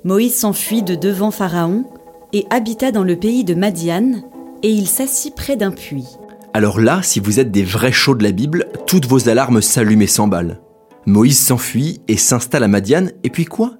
Moïse 0.04 0.36
s'enfuit 0.36 0.82
de 0.82 0.94
devant 0.94 1.30
Pharaon 1.30 1.84
et 2.32 2.46
habita 2.50 2.92
dans 2.92 3.04
le 3.04 3.16
pays 3.16 3.44
de 3.44 3.54
Madiane, 3.54 4.22
et 4.62 4.70
il 4.70 4.86
s'assit 4.86 5.34
près 5.34 5.56
d'un 5.56 5.72
puits. 5.72 6.16
Alors 6.52 6.80
là, 6.80 7.00
si 7.02 7.20
vous 7.20 7.38
êtes 7.38 7.52
des 7.52 7.62
vrais 7.62 7.92
chauds 7.92 8.16
de 8.16 8.24
la 8.24 8.32
Bible, 8.32 8.66
toutes 8.84 9.06
vos 9.06 9.28
alarmes 9.28 9.62
s'allument 9.62 10.02
et 10.02 10.08
s'emballent. 10.08 10.60
Moïse 11.06 11.38
s'enfuit 11.38 12.00
et 12.08 12.16
s'installe 12.16 12.64
à 12.64 12.68
Madiane, 12.68 13.12
et 13.22 13.30
puis 13.30 13.44
quoi? 13.44 13.74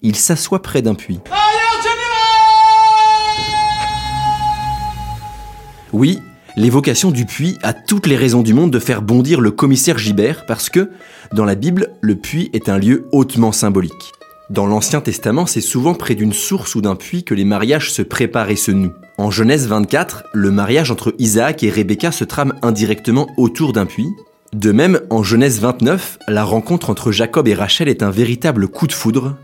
Il 0.00 0.16
s'assoit 0.16 0.62
près 0.62 0.80
d'un 0.80 0.94
puits. 0.94 1.20
Oui, 5.92 6.18
l'évocation 6.56 7.10
du 7.10 7.26
puits 7.26 7.58
a 7.62 7.74
toutes 7.74 8.06
les 8.06 8.16
raisons 8.16 8.42
du 8.42 8.54
monde 8.54 8.70
de 8.70 8.78
faire 8.78 9.02
bondir 9.02 9.42
le 9.42 9.50
commissaire 9.50 9.98
Gibert 9.98 10.46
parce 10.46 10.70
que, 10.70 10.90
dans 11.34 11.44
la 11.44 11.56
Bible, 11.56 11.88
le 12.00 12.16
puits 12.16 12.48
est 12.54 12.70
un 12.70 12.78
lieu 12.78 13.06
hautement 13.12 13.52
symbolique. 13.52 14.12
Dans 14.48 14.66
l'Ancien 14.66 15.02
Testament, 15.02 15.44
c'est 15.44 15.60
souvent 15.60 15.92
près 15.92 16.14
d'une 16.14 16.32
source 16.32 16.74
ou 16.74 16.80
d'un 16.80 16.96
puits 16.96 17.22
que 17.22 17.34
les 17.34 17.44
mariages 17.44 17.92
se 17.92 18.00
préparent 18.00 18.48
et 18.48 18.56
se 18.56 18.70
nouent. 18.70 18.94
En 19.18 19.32
Genèse 19.32 19.66
24, 19.66 20.26
le 20.32 20.52
mariage 20.52 20.92
entre 20.92 21.12
Isaac 21.18 21.64
et 21.64 21.70
Rebecca 21.70 22.12
se 22.12 22.22
trame 22.22 22.54
indirectement 22.62 23.26
autour 23.36 23.72
d'un 23.72 23.84
puits. 23.84 24.14
De 24.52 24.70
même, 24.70 25.00
en 25.10 25.24
Genèse 25.24 25.58
29, 25.58 26.20
la 26.28 26.44
rencontre 26.44 26.88
entre 26.88 27.10
Jacob 27.10 27.48
et 27.48 27.54
Rachel 27.54 27.88
est 27.88 28.04
un 28.04 28.12
véritable 28.12 28.68
coup 28.68 28.86
de 28.86 28.92
foudre, 28.92 29.36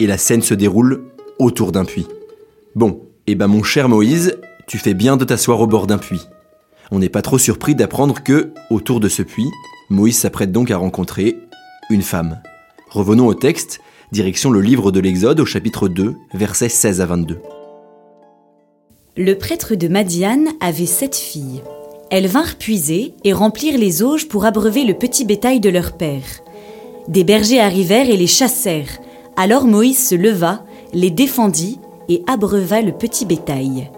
et 0.00 0.06
la 0.06 0.18
scène 0.18 0.42
se 0.42 0.52
déroule 0.52 1.04
autour 1.38 1.72
d'un 1.72 1.86
puits. 1.86 2.08
Bon, 2.74 3.00
eh 3.26 3.34
ben 3.34 3.46
mon 3.46 3.62
cher 3.62 3.88
Moïse, 3.88 4.36
tu 4.66 4.76
fais 4.76 4.92
bien 4.92 5.16
de 5.16 5.24
t'asseoir 5.24 5.60
au 5.60 5.66
bord 5.66 5.86
d'un 5.86 5.98
puits. 5.98 6.28
On 6.90 6.98
n'est 6.98 7.08
pas 7.08 7.22
trop 7.22 7.38
surpris 7.38 7.74
d'apprendre 7.74 8.22
que, 8.22 8.52
autour 8.68 9.00
de 9.00 9.08
ce 9.08 9.22
puits, 9.22 9.50
Moïse 9.88 10.18
s'apprête 10.18 10.52
donc 10.52 10.70
à 10.70 10.76
rencontrer 10.76 11.38
une 11.88 12.02
femme. 12.02 12.42
Revenons 12.90 13.28
au 13.28 13.34
texte, 13.34 13.80
direction 14.12 14.50
le 14.50 14.60
livre 14.60 14.92
de 14.92 15.00
l'Exode 15.00 15.40
au 15.40 15.46
chapitre 15.46 15.88
2, 15.88 16.16
versets 16.34 16.68
16 16.68 17.00
à 17.00 17.06
22. 17.06 17.38
Le 19.18 19.34
prêtre 19.34 19.74
de 19.74 19.88
Madiane 19.88 20.48
avait 20.60 20.86
sept 20.86 21.14
filles. 21.14 21.60
Elles 22.10 22.28
vinrent 22.28 22.56
puiser 22.56 23.12
et 23.24 23.34
remplir 23.34 23.76
les 23.76 24.02
auges 24.02 24.26
pour 24.26 24.46
abreuver 24.46 24.84
le 24.84 24.94
petit 24.94 25.26
bétail 25.26 25.60
de 25.60 25.68
leur 25.68 25.98
père. 25.98 26.24
Des 27.08 27.22
bergers 27.22 27.60
arrivèrent 27.60 28.08
et 28.08 28.16
les 28.16 28.26
chassèrent. 28.26 29.02
Alors 29.36 29.66
Moïse 29.66 30.08
se 30.08 30.14
leva, 30.14 30.64
les 30.94 31.10
défendit 31.10 31.78
et 32.08 32.22
abreuva 32.26 32.80
le 32.80 32.92
petit 32.92 33.26
bétail. 33.26 33.90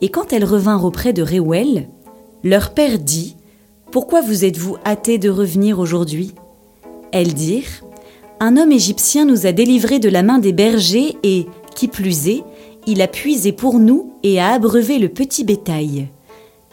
Et 0.00 0.10
quand 0.10 0.32
elles 0.32 0.44
revinrent 0.44 0.84
auprès 0.84 1.12
de 1.12 1.22
Réouel, 1.22 1.88
leur 2.44 2.70
père 2.70 3.00
dit 3.00 3.34
Pourquoi 3.90 4.20
vous 4.20 4.44
êtes-vous 4.44 4.76
hâtés 4.86 5.18
de 5.18 5.28
revenir 5.28 5.80
aujourd'hui? 5.80 6.34
Elles 7.10 7.34
dirent 7.34 7.82
Un 8.38 8.56
homme 8.56 8.70
égyptien 8.70 9.24
nous 9.24 9.44
a 9.44 9.50
délivrés 9.50 9.98
de 9.98 10.08
la 10.08 10.22
main 10.22 10.38
des 10.38 10.52
bergers 10.52 11.16
et, 11.24 11.46
qui 11.74 11.88
plus 11.88 12.28
est, 12.28 12.44
il 12.86 13.02
a 13.02 13.08
puisé 13.08 13.52
pour 13.52 13.78
nous 13.78 14.12
et 14.22 14.40
a 14.40 14.50
abreuvé 14.50 14.98
le 14.98 15.08
petit 15.08 15.44
bétail. 15.44 16.08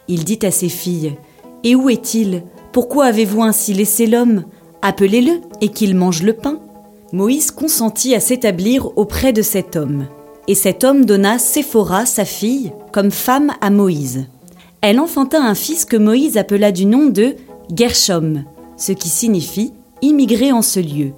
Il 0.08 0.24
dit 0.24 0.40
à 0.44 0.52
ses 0.52 0.70
filles 0.70 1.14
Et 1.64 1.76
où 1.76 1.90
est-il? 1.90 2.44
Pourquoi 2.72 3.06
avez-vous 3.06 3.44
ainsi 3.44 3.74
laissé 3.74 4.08
l'homme? 4.08 4.46
Appelez-le 4.82 5.42
et 5.62 5.70
qu'il 5.70 5.96
mange 5.96 6.24
le 6.24 6.34
pain. 6.34 6.60
Moïse 7.12 7.52
consentit 7.52 8.16
à 8.16 8.20
s'établir 8.20 8.98
auprès 8.98 9.34
de 9.34 9.42
cet 9.42 9.76
homme. 9.76 10.08
Et 10.48 10.56
cet 10.56 10.84
homme 10.84 11.06
donna 11.06 11.40
Séphora, 11.40 12.06
sa 12.06 12.26
fille, 12.26 12.74
comme 12.92 13.12
femme 13.12 13.52
à 13.62 13.70
Moïse. 13.70 14.26
Elle 14.82 15.00
enfanta 15.00 15.42
un 15.42 15.56
fils 15.56 15.86
que 15.86 15.96
Moïse 15.96 16.38
appela 16.38 16.72
du 16.72 16.86
nom 16.86 17.06
de 17.06 17.36
Gershom, 17.74 18.44
ce 18.76 18.92
qui 18.92 19.08
signifie 19.08 19.74
immigré 20.02 20.52
en 20.52 20.62
ce 20.62 20.82
lieu. 20.82 21.14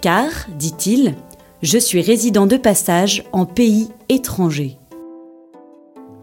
Car, 0.00 0.30
dit-il, 0.56 1.14
je 1.62 1.78
suis 1.78 2.00
résident 2.00 2.46
de 2.46 2.56
passage 2.56 3.24
en 3.32 3.44
pays 3.44 3.88
étranger. 4.08 4.78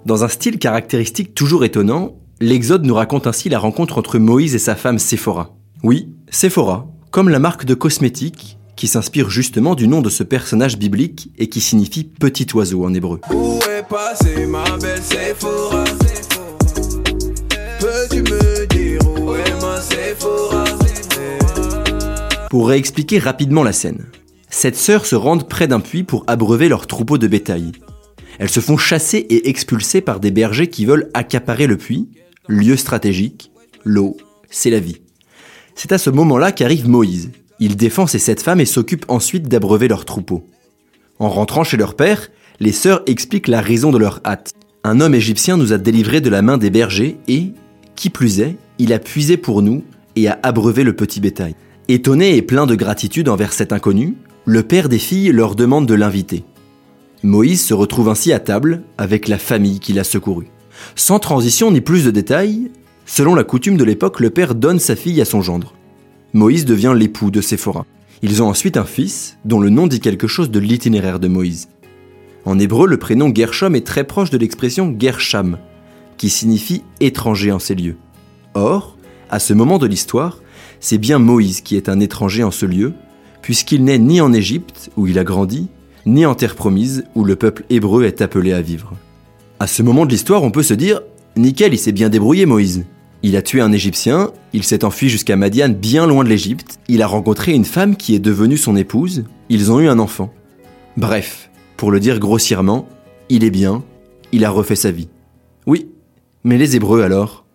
Dans 0.06 0.24
un 0.24 0.30
style 0.30 0.58
caractéristique 0.58 1.36
toujours 1.36 1.64
étonnant, 1.64 2.16
l'Exode 2.40 2.86
nous 2.86 2.96
raconte 2.96 3.28
ainsi 3.28 3.50
la 3.50 3.60
rencontre 3.60 3.98
entre 3.98 4.18
Moïse 4.20 4.56
et 4.56 4.60
sa 4.60 4.76
femme 4.76 5.00
Séphora. 5.00 5.56
Oui, 5.84 6.10
Séphora, 6.30 6.88
comme 7.12 7.30
la 7.30 7.40
marque 7.40 7.66
de 7.66 7.74
cosmétiques 7.74 8.58
qui 8.76 8.88
s'inspire 8.88 9.30
justement 9.30 9.76
du 9.76 9.88
nom 9.88 10.02
de 10.02 10.10
ce 10.10 10.24
personnage 10.24 10.78
biblique 10.78 11.32
et 11.38 11.50
qui 11.50 11.62
signifie 11.62 12.04
petit 12.04 12.48
oiseau 12.54 12.86
en 12.86 12.94
hébreu. 12.94 13.20
Où 13.34 13.60
est 13.70 13.88
passée 13.88 14.46
ma 14.46 14.64
belle 14.78 15.02
Sephora 15.02 15.84
Peux-tu 17.80 18.22
me 18.22 18.66
dire 18.68 19.02
où 19.20 19.34
est 19.36 19.62
ma 19.62 19.82
Sephora 19.82 20.64
Pour 22.50 22.70
réexpliquer 22.70 23.20
rapidement 23.20 23.64
la 23.64 23.74
scène, 23.74 24.06
sept 24.58 24.76
sœurs 24.76 25.06
se 25.06 25.16
rendent 25.16 25.48
près 25.48 25.68
d'un 25.68 25.80
puits 25.80 26.04
pour 26.04 26.24
abreuver 26.26 26.68
leur 26.68 26.88
troupeau 26.88 27.20
de 27.20 27.28
bétail. 27.28 27.74
Elles 28.40 28.50
se 28.50 28.60
font 28.60 28.76
chasser 28.76 29.20
et 29.20 29.50
expulser 29.50 30.02
par 30.02 30.20
des 30.20 30.32
bergers 30.32 30.68
qui 30.68 30.86
veulent 30.86 31.12
accaparer 31.14 31.68
le 31.68 31.78
puits, 31.78 32.10
lieu 32.48 32.76
stratégique, 32.76 33.52
l'eau, 33.86 34.18
c'est 34.50 34.72
la 34.72 34.80
vie. 34.80 35.02
C'est 35.76 35.92
à 35.92 36.00
ce 36.00 36.10
moment-là 36.10 36.52
qu'arrive 36.52 36.90
Moïse. 36.90 37.30
Il 37.60 37.76
défend 37.76 38.08
ces 38.08 38.18
sept 38.18 38.42
femmes 38.42 38.60
et 38.60 38.66
s'occupe 38.66 39.06
ensuite 39.10 39.48
d'abreuver 39.48 39.88
leur 39.88 40.06
troupeau. 40.06 40.48
En 41.20 41.30
rentrant 41.30 41.64
chez 41.64 41.78
leur 41.78 41.96
père, 41.96 42.30
les 42.60 42.72
sœurs 42.72 43.04
expliquent 43.06 43.50
la 43.50 43.62
raison 43.62 43.92
de 43.92 44.00
leur 44.00 44.22
hâte. 44.26 44.54
Un 44.84 45.02
homme 45.02 45.14
égyptien 45.14 45.58
nous 45.58 45.72
a 45.72 45.78
délivrés 45.78 46.22
de 46.22 46.32
la 46.32 46.42
main 46.42 46.58
des 46.58 46.72
bergers 46.72 47.18
et, 47.28 47.52
qui 47.96 48.10
plus 48.10 48.40
est, 48.40 48.56
il 48.80 48.92
a 48.92 48.98
puisé 48.98 49.38
pour 49.38 49.62
nous 49.62 49.84
et 50.16 50.28
a 50.28 50.40
abreuvé 50.42 50.84
le 50.84 50.96
petit 50.96 51.20
bétail. 51.20 51.54
Étonné 51.90 52.36
et 52.36 52.42
plein 52.42 52.66
de 52.66 52.74
gratitude 52.74 53.30
envers 53.30 53.54
cet 53.54 53.72
inconnu, 53.72 54.16
le 54.48 54.64
père 54.64 54.88
des 54.88 54.98
filles 54.98 55.34
leur 55.34 55.56
demande 55.56 55.86
de 55.86 55.94
l'inviter. 55.94 56.46
Moïse 57.22 57.66
se 57.66 57.74
retrouve 57.74 58.08
ainsi 58.08 58.32
à 58.32 58.40
table 58.40 58.84
avec 58.98 59.28
la 59.28 59.38
famille 59.38 59.82
qui 59.82 59.92
l'a 59.92 60.06
secouru. 60.06 60.48
Sans 60.96 61.20
transition 61.20 61.70
ni 61.70 61.82
plus 61.82 62.06
de 62.06 62.12
détails, 62.12 62.72
selon 63.06 63.36
la 63.36 63.44
coutume 63.44 63.76
de 63.76 63.84
l'époque, 63.84 64.22
le 64.22 64.30
père 64.30 64.56
donne 64.56 64.80
sa 64.80 64.96
fille 64.96 65.20
à 65.20 65.26
son 65.26 65.42
gendre. 65.42 65.74
Moïse 66.32 66.64
devient 66.64 66.94
l'époux 66.96 67.30
de 67.30 67.42
Séphora. 67.42 67.86
Ils 68.22 68.42
ont 68.42 68.48
ensuite 68.48 68.78
un 68.78 68.86
fils, 68.86 69.38
dont 69.44 69.60
le 69.60 69.70
nom 69.70 69.86
dit 69.86 70.00
quelque 70.00 70.28
chose 70.28 70.50
de 70.50 70.60
l'itinéraire 70.60 71.20
de 71.20 71.28
Moïse. 71.28 71.68
En 72.46 72.58
hébreu, 72.58 72.88
le 72.88 72.98
prénom 72.98 73.34
Gershom 73.36 73.76
est 73.76 73.86
très 73.86 74.06
proche 74.06 74.30
de 74.30 74.38
l'expression 74.38 74.96
Gersham, 74.98 75.58
qui 76.16 76.30
signifie 76.30 76.84
étranger 77.02 77.52
en 77.52 77.60
ces 77.60 77.76
lieux. 77.76 77.98
Or, 78.54 78.96
à 79.30 79.40
ce 79.40 79.54
moment 79.54 79.78
de 79.78 79.88
l'histoire, 79.88 80.40
c'est 80.80 81.00
bien 81.00 81.20
Moïse 81.20 81.60
qui 81.60 81.76
est 81.76 81.90
un 81.90 82.00
étranger 82.00 82.46
en 82.46 82.52
ce 82.52 82.66
lieu, 82.66 82.94
puisqu'il 83.48 83.86
n'est 83.86 83.98
ni 83.98 84.20
en 84.20 84.34
Égypte, 84.34 84.92
où 84.98 85.08
il 85.08 85.18
a 85.18 85.24
grandi, 85.24 85.70
ni 86.06 86.26
en 86.26 86.36
terre 86.36 86.54
promise, 86.54 87.06
où 87.16 87.24
le 87.24 87.38
peuple 87.38 87.64
hébreu 87.70 88.04
est 88.04 88.22
appelé 88.22 88.52
à 88.52 88.60
vivre. 88.60 88.92
À 89.62 89.68
ce 89.68 89.82
moment 89.82 90.06
de 90.06 90.12
l'histoire, 90.12 90.44
on 90.44 90.52
peut 90.52 90.64
se 90.64 90.74
dire 90.74 91.00
Nickel, 91.38 91.74
il 91.74 91.78
s'est 91.78 91.94
bien 91.94 92.10
débrouillé, 92.10 92.46
Moïse. 92.46 92.84
Il 93.24 93.38
a 93.38 93.42
tué 93.42 93.62
un 93.62 93.72
Égyptien, 93.72 94.32
il 94.52 94.66
s'est 94.66 94.84
enfui 94.84 95.08
jusqu'à 95.08 95.38
Madiane, 95.38 95.76
bien 95.76 96.08
loin 96.08 96.26
de 96.26 96.30
l'Égypte, 96.30 96.78
il 96.90 97.02
a 97.02 97.08
rencontré 97.08 97.54
une 97.54 97.64
femme 97.64 97.96
qui 97.96 98.16
est 98.16 98.20
devenue 98.20 98.58
son 98.58 98.76
épouse, 98.76 99.24
ils 99.48 99.72
ont 99.72 99.80
eu 99.80 99.88
un 99.88 100.00
enfant. 100.00 100.34
Bref, 100.98 101.50
pour 101.78 101.90
le 101.90 102.02
dire 102.02 102.20
grossièrement, 102.20 102.86
il 103.30 103.46
est 103.46 103.50
bien, 103.50 103.82
il 104.34 104.44
a 104.44 104.50
refait 104.50 104.76
sa 104.76 104.92
vie. 104.92 105.08
Oui, 105.66 105.88
mais 106.44 106.58
les 106.58 106.76
Hébreux 106.76 107.02
alors 107.02 107.46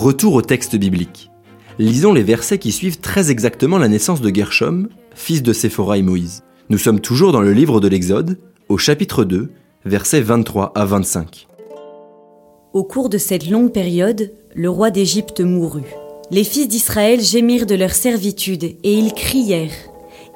Retour 0.00 0.32
au 0.32 0.40
texte 0.40 0.76
biblique. 0.76 1.30
Lisons 1.78 2.14
les 2.14 2.22
versets 2.22 2.56
qui 2.56 2.72
suivent 2.72 3.00
très 3.00 3.30
exactement 3.30 3.76
la 3.76 3.86
naissance 3.86 4.22
de 4.22 4.34
Gershom, 4.34 4.88
fils 5.14 5.42
de 5.42 5.52
Séphora 5.52 5.98
et 5.98 6.02
Moïse. 6.02 6.42
Nous 6.70 6.78
sommes 6.78 7.00
toujours 7.00 7.32
dans 7.32 7.42
le 7.42 7.52
livre 7.52 7.80
de 7.80 7.88
l'Exode, 7.88 8.38
au 8.70 8.78
chapitre 8.78 9.24
2, 9.24 9.50
versets 9.84 10.22
23 10.22 10.72
à 10.74 10.86
25. 10.86 11.46
Au 12.72 12.82
cours 12.82 13.10
de 13.10 13.18
cette 13.18 13.50
longue 13.50 13.72
période, 13.72 14.32
le 14.54 14.70
roi 14.70 14.90
d'Égypte 14.90 15.42
mourut. 15.42 15.94
Les 16.30 16.44
fils 16.44 16.66
d'Israël 16.66 17.20
gémirent 17.20 17.66
de 17.66 17.74
leur 17.74 17.92
servitude 17.92 18.64
et 18.64 18.94
ils 18.94 19.12
crièrent. 19.12 19.76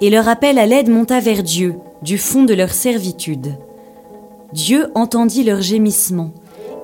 Et 0.02 0.11
leur 0.11 0.28
appel 0.28 0.59
à 0.59 0.66
l'aide 0.66 0.90
monta 0.90 1.21
vers 1.21 1.42
Dieu, 1.42 1.73
du 2.02 2.18
fond 2.18 2.44
de 2.44 2.52
leur 2.52 2.75
servitude. 2.75 3.54
Dieu 4.52 4.88
entendit 4.94 5.42
leurs 5.42 5.62
gémissements, 5.62 6.35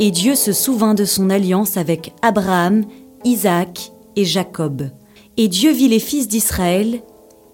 et 0.01 0.11
Dieu 0.11 0.35
se 0.35 0.53
souvint 0.53 0.95
de 0.95 1.05
son 1.05 1.29
alliance 1.29 1.77
avec 1.77 2.15
Abraham, 2.23 2.85
Isaac 3.25 3.93
et 4.17 4.25
Jacob. 4.25 4.89
Et 5.37 5.47
Dieu 5.47 5.73
vit 5.73 5.89
les 5.89 6.01
fils 6.01 6.27
d'Israël, 6.27 7.03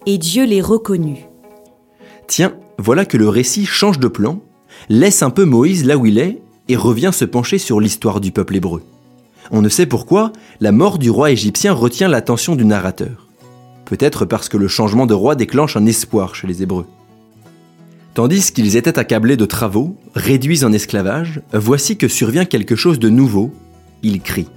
et 0.06 0.16
Dieu 0.16 0.46
les 0.46 0.60
reconnut. 0.60 1.26
Tiens, 2.28 2.54
voilà 2.78 3.04
que 3.04 3.16
le 3.16 3.28
récit 3.28 3.66
change 3.66 3.98
de 3.98 4.06
plan, 4.06 4.40
laisse 4.88 5.24
un 5.24 5.30
peu 5.30 5.44
Moïse 5.44 5.84
là 5.84 5.98
où 5.98 6.06
il 6.06 6.18
est, 6.18 6.40
et 6.68 6.76
revient 6.76 7.10
se 7.12 7.24
pencher 7.24 7.58
sur 7.58 7.80
l'histoire 7.80 8.20
du 8.20 8.30
peuple 8.30 8.56
hébreu. 8.56 8.82
On 9.50 9.60
ne 9.60 9.68
sait 9.68 9.86
pourquoi, 9.86 10.32
la 10.60 10.72
mort 10.72 10.98
du 10.98 11.10
roi 11.10 11.32
égyptien 11.32 11.72
retient 11.72 12.08
l'attention 12.08 12.54
du 12.54 12.64
narrateur. 12.64 13.26
Peut-être 13.84 14.24
parce 14.24 14.48
que 14.48 14.56
le 14.56 14.68
changement 14.68 15.06
de 15.06 15.14
roi 15.14 15.34
déclenche 15.34 15.76
un 15.76 15.86
espoir 15.86 16.36
chez 16.36 16.46
les 16.46 16.62
Hébreux. 16.62 16.86
Tandis 18.16 18.50
qu'ils 18.50 18.76
étaient 18.76 18.98
accablés 18.98 19.36
de 19.36 19.44
travaux, 19.44 19.94
réduits 20.14 20.64
en 20.64 20.72
esclavage, 20.72 21.42
voici 21.52 21.98
que 21.98 22.08
survient 22.08 22.46
quelque 22.46 22.74
chose 22.74 22.98
de 22.98 23.10
nouveau. 23.10 23.52
Ils 24.02 24.22
crient. 24.22 24.48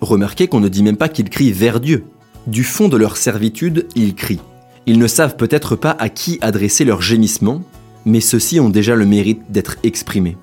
Remarquez 0.00 0.46
qu'on 0.46 0.60
ne 0.60 0.68
dit 0.68 0.84
même 0.84 0.96
pas 0.96 1.08
qu'ils 1.08 1.28
crient 1.28 1.50
vers 1.50 1.80
Dieu. 1.80 2.04
Du 2.46 2.62
fond 2.62 2.86
de 2.86 2.96
leur 2.96 3.16
servitude, 3.16 3.88
ils 3.96 4.14
crient. 4.14 4.42
Ils 4.86 5.00
ne 5.00 5.08
savent 5.08 5.34
peut-être 5.34 5.74
pas 5.74 5.96
à 5.98 6.08
qui 6.08 6.38
adresser 6.40 6.84
leurs 6.84 7.02
gémissements, 7.02 7.62
mais 8.04 8.20
ceux-ci 8.20 8.60
ont 8.60 8.70
déjà 8.70 8.94
le 8.94 9.06
mérite 9.06 9.42
d'être 9.50 9.74
exprimés. 9.82 10.36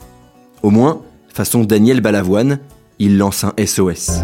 Au 0.62 0.72
moins, 0.72 1.04
façon 1.30 1.64
Daniel 1.64 2.02
Balavoine, 2.02 2.60
il 3.00 3.18
lance 3.18 3.46
un 3.46 3.54
SOS. 3.66 4.24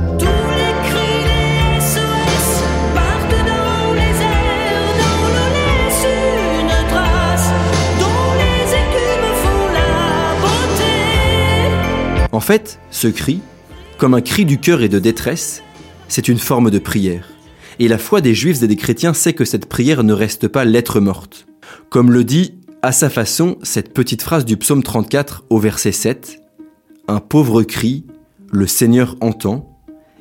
En 12.37 12.39
fait, 12.39 12.79
ce 12.91 13.07
cri, 13.07 13.39
comme 13.97 14.13
un 14.13 14.21
cri 14.21 14.45
du 14.45 14.59
cœur 14.59 14.83
et 14.83 14.89
de 14.89 14.99
détresse, 14.99 15.63
c'est 16.07 16.27
une 16.27 16.37
forme 16.37 16.69
de 16.69 16.77
prière. 16.77 17.29
Et 17.79 17.87
la 17.87 17.97
foi 17.97 18.21
des 18.21 18.35
juifs 18.35 18.61
et 18.61 18.67
des 18.67 18.75
chrétiens 18.75 19.15
sait 19.15 19.33
que 19.33 19.43
cette 19.43 19.65
prière 19.65 20.03
ne 20.03 20.13
reste 20.13 20.47
pas 20.47 20.63
lettre 20.63 20.99
morte. 20.99 21.47
Comme 21.89 22.11
le 22.11 22.23
dit, 22.23 22.53
à 22.83 22.91
sa 22.91 23.09
façon, 23.09 23.57
cette 23.63 23.91
petite 23.91 24.21
phrase 24.21 24.45
du 24.45 24.55
psaume 24.55 24.83
34 24.83 25.45
au 25.49 25.57
verset 25.57 25.91
7, 25.91 26.43
Un 27.07 27.21
pauvre 27.21 27.63
cri, 27.63 28.05
le 28.51 28.67
Seigneur 28.67 29.15
entend, 29.19 29.75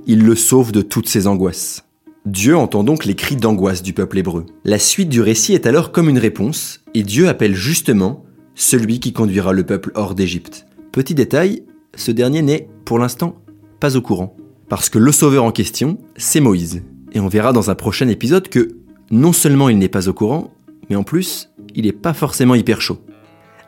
il 0.06 0.24
le 0.24 0.36
sauve 0.36 0.72
de 0.72 0.80
toutes 0.80 1.10
ses 1.10 1.26
angoisses. 1.26 1.84
Dieu 2.24 2.56
entend 2.56 2.82
donc 2.82 3.04
les 3.04 3.14
cris 3.14 3.36
d'angoisse 3.36 3.82
du 3.82 3.92
peuple 3.92 4.16
hébreu. 4.16 4.46
La 4.64 4.78
suite 4.78 5.10
du 5.10 5.20
récit 5.20 5.52
est 5.52 5.66
alors 5.66 5.92
comme 5.92 6.08
une 6.08 6.18
réponse, 6.18 6.80
et 6.94 7.02
Dieu 7.02 7.28
appelle 7.28 7.54
justement 7.54 8.24
celui 8.54 9.00
qui 9.00 9.12
conduira 9.12 9.52
le 9.52 9.66
peuple 9.66 9.92
hors 9.94 10.14
d'Égypte. 10.14 10.64
Petit 10.92 11.14
détail, 11.14 11.62
ce 11.96 12.10
dernier 12.10 12.42
n'est, 12.42 12.68
pour 12.84 12.98
l'instant, 12.98 13.36
pas 13.80 13.96
au 13.96 14.00
courant. 14.00 14.36
Parce 14.68 14.88
que 14.88 14.98
le 14.98 15.12
sauveur 15.12 15.44
en 15.44 15.52
question, 15.52 15.98
c'est 16.16 16.40
Moïse. 16.40 16.82
Et 17.12 17.20
on 17.20 17.28
verra 17.28 17.52
dans 17.52 17.70
un 17.70 17.74
prochain 17.74 18.08
épisode 18.08 18.48
que 18.48 18.76
non 19.10 19.32
seulement 19.32 19.68
il 19.68 19.78
n'est 19.78 19.88
pas 19.88 20.08
au 20.08 20.12
courant, 20.12 20.52
mais 20.90 20.96
en 20.96 21.02
plus, 21.02 21.50
il 21.74 21.84
n'est 21.84 21.92
pas 21.92 22.14
forcément 22.14 22.54
hyper 22.54 22.80
chaud. 22.80 22.98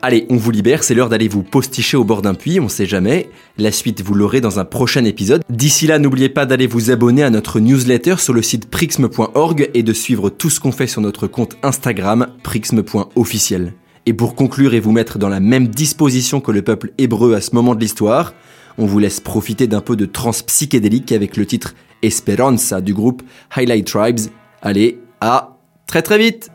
Allez, 0.01 0.25
on 0.29 0.37
vous 0.37 0.51
libère, 0.51 0.83
c'est 0.83 0.93
l'heure 0.93 1.09
d'aller 1.09 1.27
vous 1.27 1.43
posticher 1.43 1.97
au 1.97 2.05
bord 2.05 2.21
d'un 2.21 2.33
puits, 2.33 2.61
on 2.61 2.69
sait 2.69 2.85
jamais. 2.85 3.29
La 3.57 3.71
suite, 3.71 4.01
vous 4.01 4.13
l'aurez 4.13 4.39
dans 4.39 4.57
un 4.57 4.63
prochain 4.63 5.03
épisode. 5.03 5.41
D'ici 5.49 5.87
là, 5.87 5.99
n'oubliez 5.99 6.29
pas 6.29 6.45
d'aller 6.45 6.67
vous 6.67 6.89
abonner 6.89 7.23
à 7.23 7.29
notre 7.29 7.59
newsletter 7.59 8.15
sur 8.17 8.33
le 8.33 8.41
site 8.41 8.69
prixme.org 8.69 9.69
et 9.73 9.83
de 9.83 9.93
suivre 9.93 10.29
tout 10.29 10.49
ce 10.49 10.61
qu'on 10.61 10.71
fait 10.71 10.87
sur 10.87 11.01
notre 11.01 11.27
compte 11.27 11.57
Instagram, 11.63 12.27
prixme.officiel. 12.43 13.73
Et 14.09 14.13
pour 14.13 14.33
conclure 14.33 14.73
et 14.73 14.79
vous 14.79 14.91
mettre 14.91 15.19
dans 15.19 15.29
la 15.29 15.39
même 15.39 15.67
disposition 15.67 16.41
que 16.41 16.51
le 16.51 16.63
peuple 16.63 16.93
hébreu 16.97 17.35
à 17.35 17.41
ce 17.41 17.53
moment 17.53 17.75
de 17.75 17.79
l'histoire, 17.79 18.33
on 18.79 18.87
vous 18.87 18.97
laisse 18.97 19.19
profiter 19.19 19.67
d'un 19.67 19.81
peu 19.81 19.95
de 19.95 20.07
trance 20.07 20.41
psychédélique 20.41 21.11
avec 21.11 21.37
le 21.37 21.45
titre 21.45 21.75
Esperanza 22.01 22.81
du 22.81 22.95
groupe 22.95 23.21
Highlight 23.55 23.85
Tribes. 23.85 24.31
Allez, 24.63 24.99
à 25.21 25.59
très 25.85 26.01
très 26.01 26.17
vite 26.17 26.49